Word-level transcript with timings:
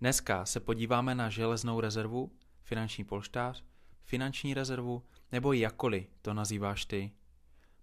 Dneska 0.00 0.44
se 0.46 0.60
podíváme 0.60 1.14
na 1.14 1.30
železnou 1.30 1.80
rezervu, 1.80 2.32
finanční 2.62 3.04
polštář, 3.04 3.64
finanční 4.04 4.54
rezervu 4.54 5.02
nebo 5.32 5.52
jakkoliv 5.52 6.06
to 6.22 6.34
nazýváš 6.34 6.84
ty. 6.84 7.12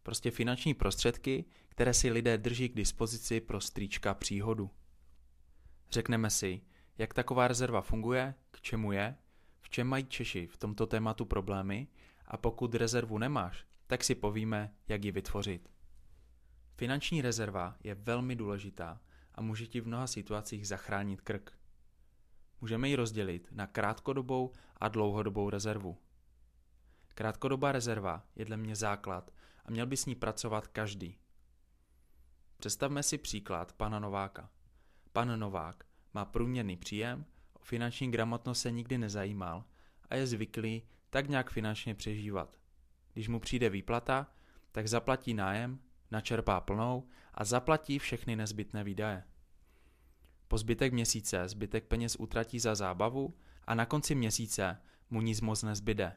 Prostě 0.03 0.31
finanční 0.31 0.73
prostředky, 0.73 1.45
které 1.69 1.93
si 1.93 2.11
lidé 2.11 2.37
drží 2.37 2.69
k 2.69 2.75
dispozici 2.75 3.41
pro 3.41 3.61
strýčka 3.61 4.13
příhodu. 4.13 4.71
Řekneme 5.91 6.29
si, 6.29 6.61
jak 6.97 7.13
taková 7.13 7.47
rezerva 7.47 7.81
funguje, 7.81 8.35
k 8.51 8.61
čemu 8.61 8.91
je, 8.91 9.15
v 9.61 9.69
čem 9.69 9.87
mají 9.87 10.05
Češi 10.05 10.47
v 10.47 10.57
tomto 10.57 10.85
tématu 10.85 11.25
problémy 11.25 11.87
a 12.25 12.37
pokud 12.37 12.75
rezervu 12.75 13.17
nemáš, 13.17 13.65
tak 13.87 14.03
si 14.03 14.15
povíme, 14.15 14.73
jak 14.87 15.05
ji 15.05 15.11
vytvořit. 15.11 15.69
Finanční 16.75 17.21
rezerva 17.21 17.75
je 17.83 17.95
velmi 17.95 18.35
důležitá 18.35 19.01
a 19.35 19.41
může 19.41 19.67
ti 19.67 19.81
v 19.81 19.87
mnoha 19.87 20.07
situacích 20.07 20.67
zachránit 20.67 21.21
krk. 21.21 21.51
Můžeme 22.65 22.89
ji 22.89 22.95
rozdělit 22.95 23.47
na 23.51 23.67
krátkodobou 23.67 24.51
a 24.77 24.87
dlouhodobou 24.87 25.49
rezervu. 25.49 25.97
Krátkodobá 27.15 27.71
rezerva 27.71 28.25
je 28.35 28.45
dle 28.45 28.57
mě 28.57 28.75
základ 28.75 29.31
a 29.65 29.71
měl 29.71 29.85
by 29.85 29.97
s 29.97 30.05
ní 30.05 30.15
pracovat 30.15 30.67
každý. 30.67 31.17
Představme 32.57 33.03
si 33.03 33.17
příklad 33.17 33.73
pana 33.73 33.99
Nováka. 33.99 34.49
Pan 35.13 35.39
Novák 35.39 35.83
má 36.13 36.25
průměrný 36.25 36.77
příjem, 36.77 37.25
o 37.53 37.63
finanční 37.63 38.11
gramotnost 38.11 38.61
se 38.61 38.71
nikdy 38.71 38.97
nezajímal 38.97 39.63
a 40.09 40.15
je 40.15 40.27
zvyklý 40.27 40.83
tak 41.09 41.29
nějak 41.29 41.49
finančně 41.49 41.95
přežívat. 41.95 42.57
Když 43.13 43.27
mu 43.27 43.39
přijde 43.39 43.69
výplata, 43.69 44.27
tak 44.71 44.87
zaplatí 44.87 45.33
nájem, 45.33 45.79
načerpá 46.11 46.61
plnou 46.61 47.07
a 47.33 47.43
zaplatí 47.43 47.99
všechny 47.99 48.35
nezbytné 48.35 48.83
výdaje. 48.83 49.23
Po 50.55 50.59
zbytek 50.59 50.93
měsíce 50.93 51.47
zbytek 51.47 51.85
peněz 51.85 52.15
utratí 52.19 52.59
za 52.59 52.75
zábavu 52.75 53.33
a 53.67 53.75
na 53.75 53.85
konci 53.85 54.15
měsíce 54.15 54.81
mu 55.09 55.21
nic 55.21 55.41
moc 55.41 55.63
nezbyde. 55.63 56.13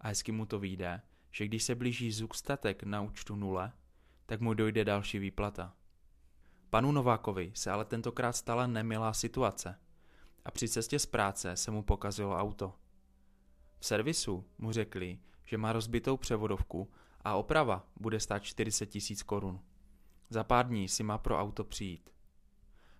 A 0.00 0.08
hezky 0.08 0.32
mu 0.32 0.46
to 0.46 0.58
vyjde, 0.58 1.02
že 1.30 1.44
když 1.44 1.62
se 1.62 1.74
blíží 1.74 2.12
zůstatek 2.12 2.82
na 2.82 3.00
účtu 3.00 3.36
nule, 3.36 3.72
tak 4.26 4.40
mu 4.40 4.54
dojde 4.54 4.84
další 4.84 5.18
výplata. 5.18 5.74
Panu 6.70 6.92
Novákovi 6.92 7.52
se 7.54 7.70
ale 7.70 7.84
tentokrát 7.84 8.32
stala 8.32 8.66
nemilá 8.66 9.12
situace 9.12 9.78
a 10.44 10.50
při 10.50 10.68
cestě 10.68 10.98
z 10.98 11.06
práce 11.06 11.56
se 11.56 11.70
mu 11.70 11.82
pokazilo 11.82 12.36
auto. 12.36 12.74
V 13.78 13.86
servisu 13.86 14.44
mu 14.58 14.72
řekli, 14.72 15.18
že 15.44 15.58
má 15.58 15.72
rozbitou 15.72 16.16
převodovku 16.16 16.90
a 17.20 17.34
oprava 17.34 17.86
bude 18.00 18.20
stát 18.20 18.38
40 18.38 18.86
tisíc 18.86 19.22
korun. 19.22 19.60
Za 20.30 20.44
pár 20.44 20.68
dní 20.68 20.88
si 20.88 21.02
má 21.02 21.18
pro 21.18 21.40
auto 21.40 21.64
přijít. 21.64 22.17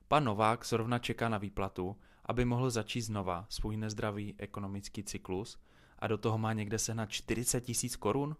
Pan 0.09 0.25
Novák 0.25 0.67
zrovna 0.67 0.99
čeká 0.99 1.29
na 1.29 1.39
výplatu, 1.39 1.97
aby 2.25 2.45
mohl 2.45 2.71
začít 2.71 3.01
znova 3.01 3.47
svůj 3.49 3.77
nezdravý 3.77 4.35
ekonomický 4.39 5.03
cyklus 5.03 5.59
a 5.99 6.07
do 6.07 6.19
toho 6.19 6.39
má 6.39 6.53
někde 6.53 6.79
sehnat 6.79 7.11
40 7.11 7.61
tisíc 7.61 7.97
korun? 7.97 8.37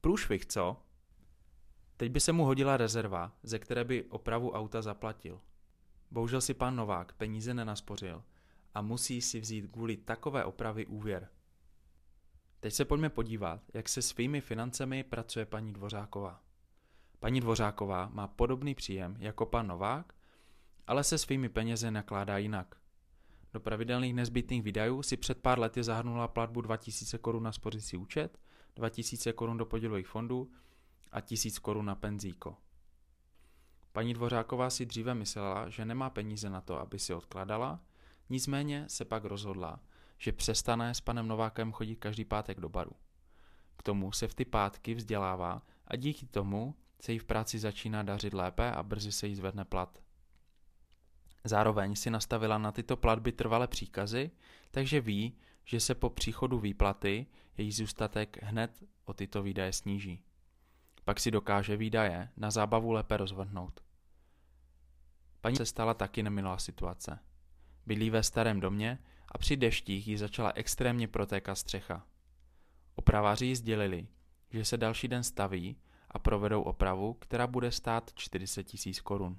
Průšvih, 0.00 0.46
co? 0.46 0.76
Teď 1.96 2.12
by 2.12 2.20
se 2.20 2.32
mu 2.32 2.44
hodila 2.44 2.76
rezerva, 2.76 3.32
ze 3.42 3.58
které 3.58 3.84
by 3.84 4.04
opravu 4.04 4.50
auta 4.50 4.82
zaplatil. 4.82 5.40
Bohužel 6.10 6.40
si 6.40 6.54
pan 6.54 6.76
Novák 6.76 7.12
peníze 7.12 7.54
nenaspořil 7.54 8.22
a 8.74 8.82
musí 8.82 9.20
si 9.20 9.40
vzít 9.40 9.70
kvůli 9.72 9.96
takové 9.96 10.44
opravy 10.44 10.86
úvěr. 10.86 11.28
Teď 12.60 12.74
se 12.74 12.84
pojďme 12.84 13.10
podívat, 13.10 13.60
jak 13.74 13.88
se 13.88 14.02
svými 14.02 14.40
financemi 14.40 15.04
pracuje 15.04 15.46
paní 15.46 15.72
Dvořáková. 15.72 16.42
Paní 17.18 17.40
Dvořáková 17.40 18.10
má 18.12 18.28
podobný 18.28 18.74
příjem 18.74 19.16
jako 19.18 19.46
pan 19.46 19.66
Novák, 19.66 20.15
ale 20.86 21.04
se 21.04 21.18
svými 21.18 21.48
penězi 21.48 21.90
nakládá 21.90 22.38
jinak. 22.38 22.74
Do 23.52 23.60
pravidelných 23.60 24.14
nezbytných 24.14 24.62
výdajů 24.62 25.02
si 25.02 25.16
před 25.16 25.38
pár 25.38 25.58
lety 25.58 25.82
zahrnula 25.82 26.28
platbu 26.28 26.60
2000 26.60 27.18
korun 27.18 27.42
na 27.42 27.52
spořící 27.52 27.96
účet, 27.96 28.38
2000 28.76 29.32
korun 29.32 29.56
do 29.56 29.66
podílových 29.66 30.06
fondů 30.06 30.50
a 31.12 31.20
1000 31.20 31.58
korun 31.58 31.86
na 31.86 31.94
penzíko. 31.94 32.56
Paní 33.92 34.14
Dvořáková 34.14 34.70
si 34.70 34.86
dříve 34.86 35.14
myslela, 35.14 35.68
že 35.68 35.84
nemá 35.84 36.10
peníze 36.10 36.50
na 36.50 36.60
to, 36.60 36.80
aby 36.80 36.98
si 36.98 37.14
odkladala, 37.14 37.80
nicméně 38.28 38.84
se 38.88 39.04
pak 39.04 39.24
rozhodla, 39.24 39.80
že 40.18 40.32
přestane 40.32 40.94
s 40.94 41.00
panem 41.00 41.28
Novákem 41.28 41.72
chodit 41.72 41.96
každý 41.96 42.24
pátek 42.24 42.60
do 42.60 42.68
baru. 42.68 42.92
K 43.78 43.82
tomu 43.82 44.12
se 44.12 44.28
v 44.28 44.34
ty 44.34 44.44
pátky 44.44 44.94
vzdělává 44.94 45.62
a 45.86 45.96
díky 45.96 46.26
tomu 46.26 46.74
se 47.00 47.12
jí 47.12 47.18
v 47.18 47.24
práci 47.24 47.58
začíná 47.58 48.02
dařit 48.02 48.34
lépe 48.34 48.72
a 48.72 48.82
brzy 48.82 49.12
se 49.12 49.26
jí 49.26 49.34
zvedne 49.34 49.64
plat. 49.64 50.05
Zároveň 51.46 51.96
si 51.96 52.10
nastavila 52.10 52.58
na 52.58 52.72
tyto 52.72 52.96
platby 52.96 53.32
trvale 53.32 53.66
příkazy, 53.66 54.30
takže 54.70 55.00
ví, 55.00 55.38
že 55.64 55.80
se 55.80 55.94
po 55.94 56.10
příchodu 56.10 56.58
výplaty 56.58 57.26
její 57.56 57.72
zůstatek 57.72 58.42
hned 58.42 58.84
o 59.04 59.14
tyto 59.14 59.42
výdaje 59.42 59.72
sníží. 59.72 60.22
Pak 61.04 61.20
si 61.20 61.30
dokáže 61.30 61.76
výdaje 61.76 62.28
na 62.36 62.50
zábavu 62.50 62.92
lépe 62.92 63.16
rozvrhnout. 63.16 63.80
Paní 65.40 65.56
se 65.56 65.66
stala 65.66 65.94
taky 65.94 66.22
nemilá 66.22 66.58
situace. 66.58 67.18
Bydlí 67.86 68.10
ve 68.10 68.22
starém 68.22 68.60
domě 68.60 68.98
a 69.28 69.38
při 69.38 69.56
deštích 69.56 70.08
jí 70.08 70.16
začala 70.16 70.52
extrémně 70.54 71.08
protékat 71.08 71.58
střecha. 71.58 72.06
Opraváři 72.94 73.46
jí 73.46 73.56
sdělili, 73.56 74.08
že 74.50 74.64
se 74.64 74.76
další 74.76 75.08
den 75.08 75.22
staví 75.22 75.76
a 76.10 76.18
provedou 76.18 76.62
opravu, 76.62 77.14
která 77.14 77.46
bude 77.46 77.72
stát 77.72 78.10
40 78.14 78.64
tisíc 78.64 79.00
korun. 79.00 79.38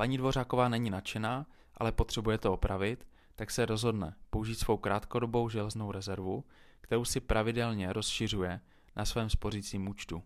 Paní 0.00 0.18
Dvořáková 0.18 0.68
není 0.68 0.90
nadšená, 0.90 1.46
ale 1.74 1.92
potřebuje 1.92 2.38
to 2.38 2.52
opravit, 2.52 3.08
tak 3.36 3.50
se 3.50 3.66
rozhodne 3.66 4.16
použít 4.30 4.54
svou 4.54 4.76
krátkodobou 4.76 5.48
železnou 5.48 5.92
rezervu, 5.92 6.44
kterou 6.80 7.04
si 7.04 7.20
pravidelně 7.20 7.92
rozšiřuje 7.92 8.60
na 8.96 9.04
svém 9.04 9.30
spořícím 9.30 9.88
účtu. 9.88 10.22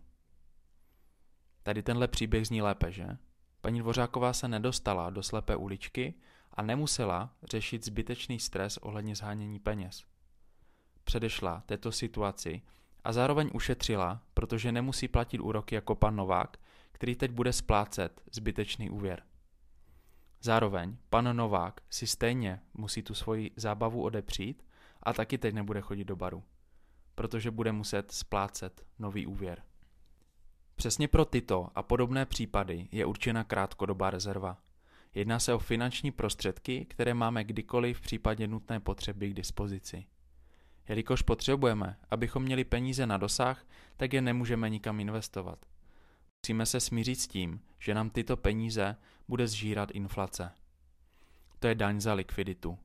Tady 1.63 1.83
tenhle 1.83 2.07
příběh 2.07 2.47
zní 2.47 2.61
lépe, 2.61 2.91
že? 2.91 3.17
Paní 3.61 3.79
Dvořáková 3.79 4.33
se 4.33 4.47
nedostala 4.47 5.09
do 5.09 5.23
slepé 5.23 5.55
uličky 5.55 6.13
a 6.53 6.61
nemusela 6.61 7.33
řešit 7.43 7.85
zbytečný 7.85 8.39
stres 8.39 8.77
ohledně 8.77 9.15
zhánění 9.15 9.59
peněz. 9.59 10.03
Předešla 11.03 11.63
této 11.65 11.91
situaci 11.91 12.61
a 13.03 13.13
zároveň 13.13 13.49
ušetřila, 13.53 14.21
protože 14.33 14.71
nemusí 14.71 15.07
platit 15.07 15.39
úroky 15.39 15.75
jako 15.75 15.95
pan 15.95 16.15
Novák, 16.15 16.57
který 16.91 17.15
teď 17.15 17.31
bude 17.31 17.53
splácet 17.53 18.21
zbytečný 18.31 18.89
úvěr. 18.89 19.23
Zároveň 20.45 20.97
pan 21.09 21.37
Novák 21.37 21.81
si 21.89 22.07
stejně 22.07 22.59
musí 22.73 23.01
tu 23.01 23.13
svoji 23.13 23.51
zábavu 23.55 24.03
odepřít 24.03 24.65
a 25.03 25.13
taky 25.13 25.37
teď 25.37 25.53
nebude 25.53 25.81
chodit 25.81 26.03
do 26.03 26.15
baru, 26.15 26.43
protože 27.15 27.51
bude 27.51 27.71
muset 27.71 28.11
splácet 28.11 28.85
nový 28.99 29.27
úvěr. 29.27 29.61
Přesně 30.75 31.07
pro 31.07 31.25
tyto 31.25 31.67
a 31.75 31.83
podobné 31.83 32.25
případy 32.25 32.87
je 32.91 33.05
určena 33.05 33.43
krátkodobá 33.43 34.09
rezerva. 34.09 34.57
Jedná 35.13 35.39
se 35.39 35.53
o 35.53 35.59
finanční 35.59 36.11
prostředky, 36.11 36.85
které 36.85 37.13
máme 37.13 37.43
kdykoliv 37.43 37.97
v 37.97 38.01
případě 38.01 38.47
nutné 38.47 38.79
potřeby 38.79 39.29
k 39.29 39.33
dispozici. 39.33 40.05
Jelikož 40.89 41.21
potřebujeme, 41.21 41.97
abychom 42.09 42.43
měli 42.43 42.63
peníze 42.63 43.05
na 43.05 43.17
dosah, 43.17 43.65
tak 43.97 44.13
je 44.13 44.21
nemůžeme 44.21 44.69
nikam 44.69 44.99
investovat. 44.99 45.65
Musíme 46.45 46.65
se 46.65 46.79
smířit 46.79 47.19
s 47.19 47.27
tím, 47.27 47.61
že 47.79 47.93
nám 47.93 48.09
tyto 48.09 48.37
peníze 48.37 48.95
bude 49.27 49.47
zžírat 49.47 49.91
inflace. 49.91 50.51
To 51.59 51.67
je 51.67 51.75
daň 51.75 52.01
za 52.01 52.13
likviditu. 52.13 52.77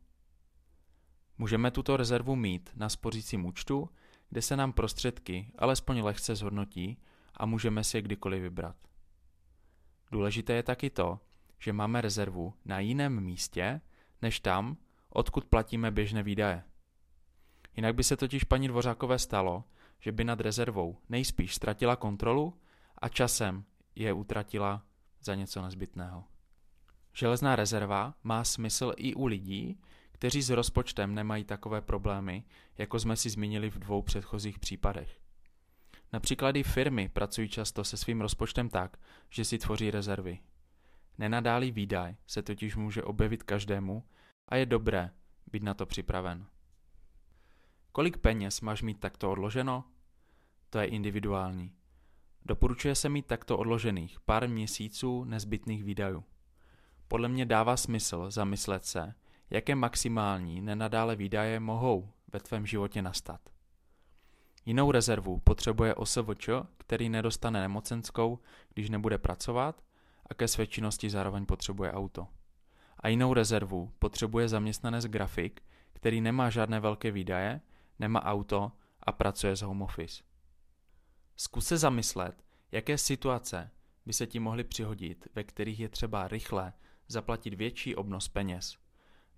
Můžeme 1.38 1.70
tuto 1.70 1.96
rezervu 1.96 2.36
mít 2.36 2.70
na 2.76 2.88
spořícím 2.88 3.46
účtu, 3.46 3.90
kde 4.28 4.42
se 4.42 4.56
nám 4.56 4.72
prostředky 4.72 5.52
alespoň 5.58 6.00
lehce 6.00 6.34
zhodnotí 6.34 6.98
a 7.34 7.46
můžeme 7.46 7.84
si 7.84 7.96
je 7.96 8.02
kdykoliv 8.02 8.42
vybrat. 8.42 8.76
Důležité 10.12 10.52
je 10.52 10.62
taky 10.62 10.90
to, 10.90 11.20
že 11.58 11.72
máme 11.72 12.00
rezervu 12.00 12.54
na 12.64 12.78
jiném 12.78 13.20
místě, 13.20 13.80
než 14.22 14.40
tam, 14.40 14.76
odkud 15.08 15.44
platíme 15.44 15.90
běžné 15.90 16.22
výdaje. 16.22 16.62
Jinak 17.76 17.94
by 17.94 18.04
se 18.04 18.16
totiž 18.16 18.44
paní 18.44 18.68
Dvořákové 18.68 19.18
stalo, 19.18 19.64
že 19.98 20.12
by 20.12 20.24
nad 20.24 20.40
rezervou 20.40 20.98
nejspíš 21.08 21.54
ztratila 21.54 21.96
kontrolu 21.96 22.54
a 23.00 23.08
časem 23.08 23.64
je 23.94 24.12
utratila 24.12 24.86
za 25.20 25.34
něco 25.34 25.62
nezbytného. 25.62 26.24
Železná 27.12 27.56
rezerva 27.56 28.14
má 28.22 28.44
smysl 28.44 28.92
i 28.96 29.14
u 29.14 29.26
lidí, 29.26 29.80
kteří 30.12 30.42
s 30.42 30.50
rozpočtem 30.50 31.14
nemají 31.14 31.44
takové 31.44 31.80
problémy, 31.80 32.44
jako 32.78 32.98
jsme 32.98 33.16
si 33.16 33.30
zmínili 33.30 33.70
v 33.70 33.78
dvou 33.78 34.02
předchozích 34.02 34.58
případech. 34.58 35.20
Například 36.12 36.56
i 36.56 36.62
firmy 36.62 37.08
pracují 37.08 37.48
často 37.48 37.84
se 37.84 37.96
svým 37.96 38.20
rozpočtem 38.20 38.68
tak, 38.68 38.96
že 39.30 39.44
si 39.44 39.58
tvoří 39.58 39.90
rezervy. 39.90 40.38
Nenadálý 41.18 41.72
výdaj 41.72 42.16
se 42.26 42.42
totiž 42.42 42.76
může 42.76 43.02
objevit 43.02 43.42
každému 43.42 44.04
a 44.48 44.56
je 44.56 44.66
dobré 44.66 45.10
být 45.52 45.62
na 45.62 45.74
to 45.74 45.86
připraven. 45.86 46.46
Kolik 47.92 48.18
peněz 48.18 48.60
máš 48.60 48.82
mít 48.82 49.00
takto 49.00 49.30
odloženo? 49.30 49.84
To 50.70 50.78
je 50.78 50.86
individuální. 50.86 51.72
Doporučuje 52.44 52.94
se 52.94 53.08
mít 53.08 53.26
takto 53.26 53.58
odložených 53.58 54.20
pár 54.20 54.48
měsíců 54.48 55.24
nezbytných 55.24 55.84
výdajů. 55.84 56.24
Podle 57.08 57.28
mě 57.28 57.46
dává 57.46 57.76
smysl 57.76 58.30
zamyslet 58.30 58.84
se, 58.84 59.14
jaké 59.50 59.74
maximální 59.74 60.60
nenadále 60.60 61.16
výdaje 61.16 61.60
mohou 61.60 62.12
ve 62.32 62.40
tvém 62.40 62.66
životě 62.66 63.02
nastat. 63.02 63.40
Jinou 64.66 64.92
rezervu 64.92 65.38
potřebuje 65.38 65.94
OSVČ, 65.94 66.48
který 66.76 67.08
nedostane 67.08 67.60
nemocenskou, 67.60 68.38
když 68.74 68.90
nebude 68.90 69.18
pracovat 69.18 69.82
a 70.26 70.34
ke 70.34 70.48
své 70.48 70.66
činnosti 70.66 71.10
zároveň 71.10 71.46
potřebuje 71.46 71.92
auto. 71.92 72.26
A 72.98 73.08
jinou 73.08 73.34
rezervu 73.34 73.92
potřebuje 73.98 74.48
zaměstnanec 74.48 75.04
grafik, 75.04 75.62
který 75.92 76.20
nemá 76.20 76.50
žádné 76.50 76.80
velké 76.80 77.10
výdaje, 77.10 77.60
nemá 77.98 78.24
auto 78.24 78.72
a 79.02 79.12
pracuje 79.12 79.56
z 79.56 79.62
home 79.62 79.82
office. 79.82 80.29
Zkus 81.40 81.66
se 81.66 81.78
zamyslet, 81.78 82.44
jaké 82.72 82.98
situace 82.98 83.70
by 84.06 84.12
se 84.12 84.26
ti 84.26 84.40
mohly 84.40 84.64
přihodit, 84.64 85.28
ve 85.34 85.44
kterých 85.44 85.80
je 85.80 85.88
třeba 85.88 86.28
rychle 86.28 86.72
zaplatit 87.08 87.54
větší 87.54 87.96
obnos 87.96 88.28
peněz. 88.28 88.76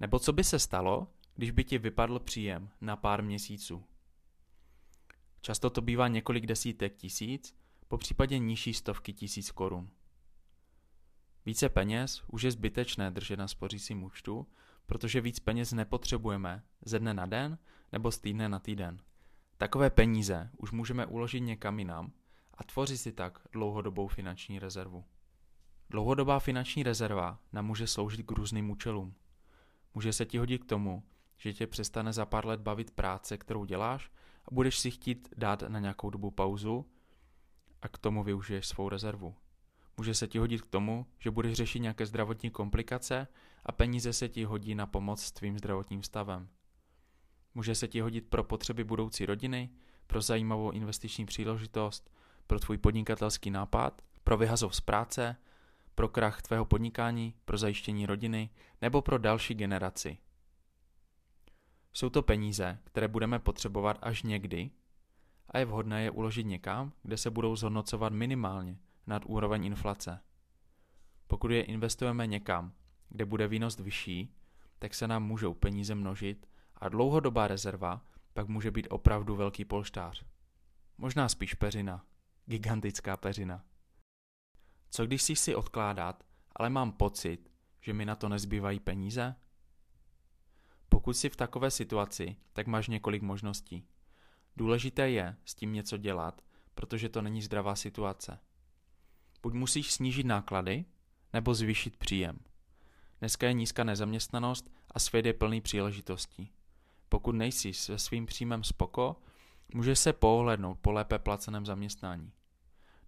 Nebo 0.00 0.18
co 0.18 0.32
by 0.32 0.44
se 0.44 0.58
stalo, 0.58 1.12
když 1.34 1.50
by 1.50 1.64
ti 1.64 1.78
vypadl 1.78 2.18
příjem 2.18 2.70
na 2.80 2.96
pár 2.96 3.22
měsíců. 3.22 3.84
Často 5.40 5.70
to 5.70 5.80
bývá 5.80 6.08
několik 6.08 6.46
desítek 6.46 6.96
tisíc, 6.96 7.54
po 7.88 7.98
případě 7.98 8.38
nižší 8.38 8.74
stovky 8.74 9.12
tisíc 9.12 9.50
korun. 9.50 9.90
Více 11.46 11.68
peněz 11.68 12.22
už 12.26 12.42
je 12.42 12.50
zbytečné 12.50 13.10
držet 13.10 13.38
na 13.38 13.48
spořícím 13.48 14.02
účtu, 14.02 14.46
protože 14.86 15.20
víc 15.20 15.40
peněz 15.40 15.72
nepotřebujeme 15.72 16.62
ze 16.84 16.98
dne 16.98 17.14
na 17.14 17.26
den 17.26 17.58
nebo 17.92 18.12
z 18.12 18.18
týdne 18.18 18.48
na 18.48 18.58
týden. 18.58 19.00
Takové 19.62 19.90
peníze 19.90 20.50
už 20.56 20.72
můžeme 20.72 21.06
uložit 21.06 21.40
někam 21.40 21.78
jinam 21.78 22.12
a 22.54 22.64
tvořit 22.64 22.98
si 22.98 23.12
tak 23.12 23.38
dlouhodobou 23.52 24.08
finanční 24.08 24.58
rezervu. 24.58 25.04
Dlouhodobá 25.90 26.38
finanční 26.38 26.82
rezerva 26.82 27.38
nám 27.52 27.66
může 27.66 27.86
sloužit 27.86 28.26
k 28.26 28.30
různým 28.30 28.70
účelům. 28.70 29.14
Může 29.94 30.12
se 30.12 30.26
ti 30.26 30.38
hodit 30.38 30.64
k 30.64 30.68
tomu, 30.68 31.02
že 31.36 31.52
tě 31.52 31.66
přestane 31.66 32.12
za 32.12 32.26
pár 32.26 32.46
let 32.46 32.60
bavit 32.60 32.90
práce, 32.90 33.38
kterou 33.38 33.64
děláš 33.64 34.10
a 34.44 34.54
budeš 34.54 34.78
si 34.78 34.90
chtít 34.90 35.28
dát 35.36 35.62
na 35.62 35.78
nějakou 35.78 36.10
dobu 36.10 36.30
pauzu 36.30 36.86
a 37.82 37.88
k 37.88 37.98
tomu 37.98 38.22
využiješ 38.22 38.66
svou 38.66 38.88
rezervu. 38.88 39.34
Může 39.96 40.14
se 40.14 40.28
ti 40.28 40.38
hodit 40.38 40.62
k 40.62 40.70
tomu, 40.70 41.06
že 41.18 41.30
budeš 41.30 41.56
řešit 41.56 41.80
nějaké 41.80 42.06
zdravotní 42.06 42.50
komplikace 42.50 43.28
a 43.66 43.72
peníze 43.72 44.12
se 44.12 44.28
ti 44.28 44.44
hodí 44.44 44.74
na 44.74 44.86
pomoc 44.86 45.22
s 45.22 45.32
tvým 45.32 45.58
zdravotním 45.58 46.02
stavem. 46.02 46.48
Může 47.54 47.74
se 47.74 47.88
ti 47.88 48.00
hodit 48.00 48.26
pro 48.28 48.44
potřeby 48.44 48.84
budoucí 48.84 49.26
rodiny, 49.26 49.70
pro 50.06 50.20
zajímavou 50.20 50.70
investiční 50.70 51.26
příležitost, 51.26 52.10
pro 52.46 52.60
tvůj 52.60 52.78
podnikatelský 52.78 53.50
nápad, 53.50 54.02
pro 54.24 54.36
vyhazov 54.36 54.76
z 54.76 54.80
práce, 54.80 55.36
pro 55.94 56.08
krach 56.08 56.42
tvého 56.42 56.64
podnikání, 56.64 57.34
pro 57.44 57.58
zajištění 57.58 58.06
rodiny 58.06 58.50
nebo 58.82 59.02
pro 59.02 59.18
další 59.18 59.54
generaci. 59.54 60.18
Jsou 61.92 62.10
to 62.10 62.22
peníze, 62.22 62.78
které 62.84 63.08
budeme 63.08 63.38
potřebovat 63.38 63.98
až 64.02 64.22
někdy 64.22 64.70
a 65.48 65.58
je 65.58 65.64
vhodné 65.64 66.02
je 66.02 66.10
uložit 66.10 66.46
někam, 66.46 66.92
kde 67.02 67.16
se 67.16 67.30
budou 67.30 67.56
zhodnocovat 67.56 68.12
minimálně 68.12 68.78
nad 69.06 69.22
úroveň 69.26 69.64
inflace. 69.64 70.20
Pokud 71.26 71.50
je 71.50 71.62
investujeme 71.62 72.26
někam, 72.26 72.72
kde 73.08 73.24
bude 73.24 73.48
výnos 73.48 73.76
vyšší, 73.76 74.34
tak 74.78 74.94
se 74.94 75.08
nám 75.08 75.22
můžou 75.22 75.54
peníze 75.54 75.94
množit 75.94 76.48
a 76.82 76.88
dlouhodobá 76.88 77.48
rezerva 77.48 78.06
pak 78.32 78.48
může 78.48 78.70
být 78.70 78.86
opravdu 78.90 79.36
velký 79.36 79.64
polštář. 79.64 80.24
Možná 80.98 81.28
spíš 81.28 81.54
peřina. 81.54 82.06
Gigantická 82.46 83.16
peřina. 83.16 83.64
Co 84.90 85.06
když 85.06 85.22
si 85.22 85.36
si 85.36 85.54
odkládat, 85.54 86.24
ale 86.56 86.70
mám 86.70 86.92
pocit, 86.92 87.50
že 87.80 87.92
mi 87.92 88.04
na 88.04 88.14
to 88.14 88.28
nezbývají 88.28 88.80
peníze? 88.80 89.34
Pokud 90.88 91.16
jsi 91.16 91.28
v 91.28 91.36
takové 91.36 91.70
situaci, 91.70 92.36
tak 92.52 92.66
máš 92.66 92.88
několik 92.88 93.22
možností. 93.22 93.88
Důležité 94.56 95.10
je 95.10 95.36
s 95.44 95.54
tím 95.54 95.72
něco 95.72 95.96
dělat, 95.96 96.42
protože 96.74 97.08
to 97.08 97.22
není 97.22 97.42
zdravá 97.42 97.76
situace. 97.76 98.38
Buď 99.42 99.54
musíš 99.54 99.92
snížit 99.92 100.26
náklady, 100.26 100.84
nebo 101.32 101.54
zvýšit 101.54 101.96
příjem. 101.96 102.38
Dneska 103.18 103.46
je 103.46 103.52
nízká 103.52 103.84
nezaměstnanost 103.84 104.70
a 104.90 104.98
svět 104.98 105.26
je 105.26 105.32
plný 105.32 105.60
příležitostí. 105.60 106.52
Pokud 107.12 107.34
nejsi 107.34 107.72
se 107.72 107.98
svým 107.98 108.26
příjmem 108.26 108.64
spoko, 108.64 109.16
můžeš 109.74 109.98
se 109.98 110.12
pohlednout 110.12 110.78
po 110.78 110.92
lépe 110.92 111.18
placeném 111.18 111.66
zaměstnání. 111.66 112.32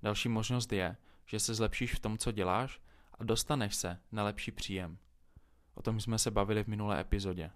Další 0.02 0.28
možnost 0.28 0.72
je, 0.72 0.96
že 1.26 1.40
se 1.40 1.54
zlepšíš 1.54 1.94
v 1.94 1.98
tom, 1.98 2.18
co 2.18 2.32
děláš 2.32 2.80
a 3.18 3.24
dostaneš 3.24 3.74
se 3.74 4.00
na 4.12 4.24
lepší 4.24 4.52
příjem. 4.52 4.98
O 5.74 5.82
tom 5.82 6.00
jsme 6.00 6.18
se 6.18 6.30
bavili 6.30 6.64
v 6.64 6.66
minulé 6.66 7.00
epizodě. 7.00 7.50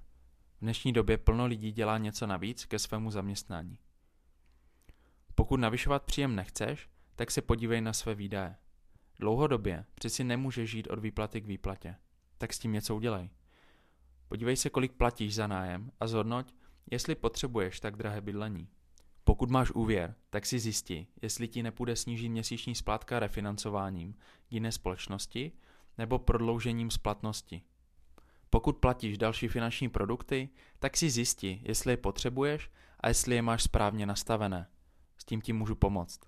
V 0.56 0.60
dnešní 0.60 0.92
době 0.92 1.18
plno 1.18 1.46
lidí 1.46 1.72
dělá 1.72 1.98
něco 1.98 2.26
navíc 2.26 2.64
ke 2.64 2.78
svému 2.78 3.10
zaměstnání. 3.10 3.78
Pokud 5.34 5.60
navyšovat 5.60 6.02
příjem 6.02 6.34
nechceš, 6.34 6.88
tak 7.16 7.30
se 7.30 7.42
podívej 7.42 7.80
na 7.80 7.92
své 7.92 8.14
výdaje. 8.14 8.56
Dlouhodobě 9.18 9.84
přeci 9.94 10.24
nemůžeš 10.24 10.70
žít 10.70 10.86
od 10.90 10.98
výplaty 10.98 11.40
k 11.40 11.46
výplatě. 11.46 11.96
Tak 12.38 12.52
s 12.52 12.58
tím 12.58 12.72
něco 12.72 12.96
udělej. 12.96 13.30
Podívej 14.28 14.56
se, 14.56 14.70
kolik 14.70 14.92
platíš 14.92 15.34
za 15.34 15.46
nájem 15.46 15.92
a 16.00 16.06
zhodnoť, 16.06 16.54
jestli 16.90 17.14
potřebuješ 17.14 17.80
tak 17.80 17.96
drahé 17.96 18.20
bydlení. 18.20 18.68
Pokud 19.24 19.50
máš 19.50 19.70
úvěr, 19.70 20.14
tak 20.30 20.46
si 20.46 20.58
zjisti, 20.58 21.06
jestli 21.22 21.48
ti 21.48 21.62
nepůjde 21.62 21.96
snížit 21.96 22.28
měsíční 22.28 22.74
splátka 22.74 23.18
refinancováním 23.18 24.14
jiné 24.50 24.72
společnosti 24.72 25.52
nebo 25.98 26.18
prodloužením 26.18 26.90
splatnosti. 26.90 27.62
Pokud 28.50 28.76
platíš 28.76 29.18
další 29.18 29.48
finanční 29.48 29.88
produkty, 29.88 30.48
tak 30.78 30.96
si 30.96 31.10
zjisti, 31.10 31.60
jestli 31.64 31.92
je 31.92 31.96
potřebuješ 31.96 32.70
a 33.00 33.08
jestli 33.08 33.34
je 33.34 33.42
máš 33.42 33.62
správně 33.62 34.06
nastavené. 34.06 34.68
S 35.18 35.24
tím 35.24 35.40
ti 35.40 35.52
můžu 35.52 35.74
pomoct. 35.74 36.20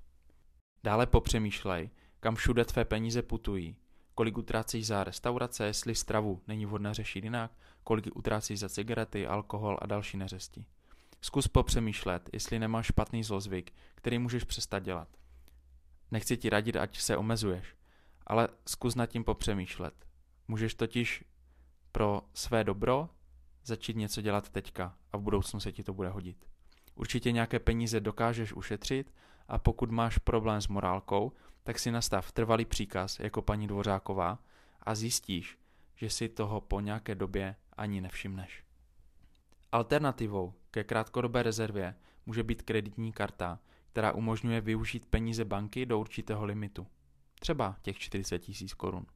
Dále 0.84 1.06
popřemýšlej, 1.06 1.90
kam 2.20 2.34
všude 2.34 2.64
tvé 2.64 2.84
peníze 2.84 3.22
putují, 3.22 3.76
kolik 4.14 4.38
utrácíš 4.38 4.86
za 4.86 5.04
restaurace, 5.04 5.66
jestli 5.66 5.94
stravu 5.94 6.40
není 6.46 6.66
vhodné 6.66 6.94
řešit 6.94 7.24
jinak, 7.24 7.50
kolik 7.84 8.16
utrácíš 8.16 8.58
za 8.58 8.68
cigarety, 8.68 9.26
alkohol 9.26 9.78
a 9.82 9.86
další 9.86 10.16
neřesti. 10.16 10.64
Zkus 11.20 11.48
popřemýšlet, 11.48 12.30
jestli 12.32 12.58
nemáš 12.58 12.86
špatný 12.86 13.24
zlozvyk, 13.24 13.72
který 13.94 14.18
můžeš 14.18 14.44
přestat 14.44 14.78
dělat. 14.78 15.08
Nechci 16.10 16.36
ti 16.36 16.50
radit, 16.50 16.76
ať 16.76 16.98
se 16.98 17.16
omezuješ, 17.16 17.76
ale 18.26 18.48
zkus 18.66 18.94
nad 18.94 19.06
tím 19.06 19.24
popřemýšlet. 19.24 19.94
Můžeš 20.48 20.74
totiž 20.74 21.24
pro 21.92 22.22
své 22.34 22.64
dobro 22.64 23.08
začít 23.64 23.96
něco 23.96 24.22
dělat 24.22 24.48
teďka 24.48 24.96
a 25.12 25.16
v 25.16 25.20
budoucnu 25.20 25.60
se 25.60 25.72
ti 25.72 25.82
to 25.82 25.92
bude 25.92 26.08
hodit. 26.08 26.46
Určitě 26.94 27.32
nějaké 27.32 27.58
peníze 27.58 28.00
dokážeš 28.00 28.52
ušetřit 28.52 29.14
a 29.48 29.58
pokud 29.58 29.90
máš 29.90 30.18
problém 30.18 30.60
s 30.60 30.68
morálkou, 30.68 31.32
tak 31.62 31.78
si 31.78 31.90
nastav 31.90 32.32
trvalý 32.32 32.64
příkaz 32.64 33.20
jako 33.20 33.42
paní 33.42 33.66
Dvořáková 33.66 34.38
a 34.82 34.94
zjistíš, 34.94 35.58
že 35.94 36.10
si 36.10 36.28
toho 36.28 36.60
po 36.60 36.80
nějaké 36.80 37.14
době 37.14 37.56
ani 37.76 38.00
nevšimneš. 38.00 38.64
Alternativou 39.72 40.54
ke 40.70 40.84
krátkodobé 40.84 41.42
rezervě 41.42 41.94
může 42.26 42.42
být 42.42 42.62
kreditní 42.62 43.12
karta, 43.12 43.58
která 43.92 44.12
umožňuje 44.12 44.60
využít 44.60 45.06
peníze 45.06 45.44
banky 45.44 45.86
do 45.86 45.98
určitého 46.00 46.44
limitu, 46.44 46.86
třeba 47.40 47.76
těch 47.82 47.98
40 47.98 48.38
tisíc 48.38 48.74
korun. 48.74 49.06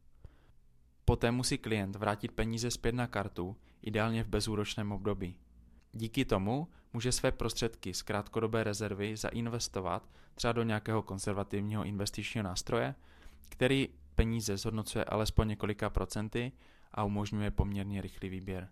Poté 1.04 1.30
musí 1.30 1.58
klient 1.58 1.96
vrátit 1.96 2.32
peníze 2.32 2.70
zpět 2.70 2.94
na 2.94 3.06
kartu, 3.06 3.56
ideálně 3.82 4.24
v 4.24 4.28
bezúročném 4.28 4.92
období. 4.92 5.36
Díky 5.92 6.24
tomu 6.24 6.68
může 6.94 7.12
své 7.12 7.32
prostředky 7.32 7.94
z 7.94 8.02
krátkodobé 8.02 8.64
rezervy 8.64 9.16
zainvestovat 9.16 10.10
třeba 10.34 10.52
do 10.52 10.62
nějakého 10.62 11.02
konzervativního 11.02 11.84
investičního 11.84 12.44
nástroje, 12.44 12.94
který 13.48 13.88
peníze 14.14 14.56
zhodnocuje 14.56 15.04
alespoň 15.04 15.48
několika 15.48 15.90
procenty 15.90 16.52
a 16.92 17.04
umožňuje 17.04 17.50
poměrně 17.50 18.00
rychlý 18.00 18.28
výběr. 18.28 18.68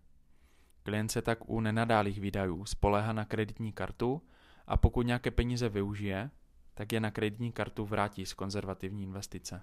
Klient 0.83 1.09
se 1.09 1.23
tak 1.23 1.49
u 1.49 1.61
nenadálých 1.61 2.21
výdajů 2.21 2.65
spoléhá 2.65 3.13
na 3.13 3.25
kreditní 3.25 3.73
kartu 3.73 4.23
a 4.67 4.77
pokud 4.77 5.07
nějaké 5.07 5.31
peníze 5.31 5.69
využije, 5.69 6.31
tak 6.75 6.93
je 6.93 7.01
na 7.01 7.11
kreditní 7.11 7.53
kartu 7.53 7.85
vrátí 7.85 8.27
z 8.27 8.35
konzervativní 8.35 9.03
investice. 9.03 9.63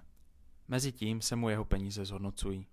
Mezitím 0.68 1.20
se 1.20 1.36
mu 1.36 1.48
jeho 1.48 1.64
peníze 1.64 2.04
zhodnocují. 2.04 2.66